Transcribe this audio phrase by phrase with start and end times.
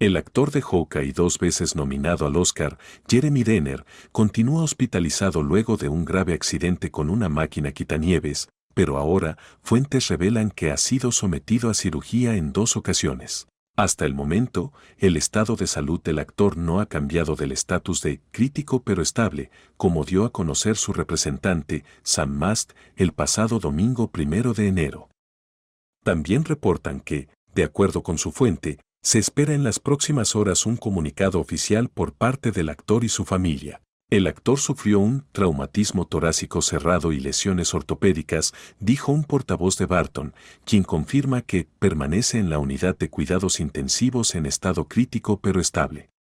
[0.00, 0.62] El actor de
[1.04, 6.90] y dos veces nominado al Oscar, Jeremy Renner, continúa hospitalizado luego de un grave accidente
[6.90, 12.52] con una máquina quitanieves, pero ahora fuentes revelan que ha sido sometido a cirugía en
[12.52, 13.46] dos ocasiones.
[13.76, 18.20] Hasta el momento, el estado de salud del actor no ha cambiado del estatus de
[18.32, 24.54] crítico pero estable, como dio a conocer su representante, Sam Mast, el pasado domingo primero
[24.54, 25.08] de enero.
[26.02, 30.78] También reportan que, de acuerdo con su fuente, se espera en las próximas horas un
[30.78, 33.82] comunicado oficial por parte del actor y su familia.
[34.10, 40.34] El actor sufrió un traumatismo torácico cerrado y lesiones ortopédicas, dijo un portavoz de Barton,
[40.64, 46.13] quien confirma que permanece en la unidad de cuidados intensivos en estado crítico pero estable.